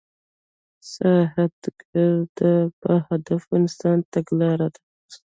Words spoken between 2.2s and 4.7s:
د باهدفه انسان تګلاره